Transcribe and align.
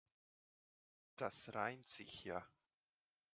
Das 1.15 1.53
reimt 1.53 1.87
sich 1.87 2.23
ja. 2.23 2.43